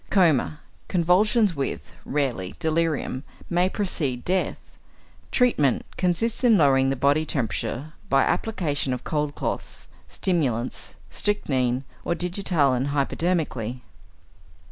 Coma, 0.09 0.61
convulsions 0.87 1.55
with 1.55 1.93
(rarely) 2.05 2.55
delirium, 2.57 3.23
may 3.51 3.69
precede 3.69 4.25
death. 4.25 4.75
Treatment 5.29 5.85
consists 5.95 6.43
in 6.43 6.57
lowering 6.57 6.89
the 6.89 6.95
body 6.95 7.23
temperature 7.23 7.93
by 8.09 8.23
application 8.23 8.93
of 8.93 9.03
cold 9.03 9.35
cloths, 9.35 9.87
stimulants, 10.07 10.95
strychnine 11.11 11.83
or 12.03 12.15
digitalin 12.15 12.87
hypodermically. 12.87 13.83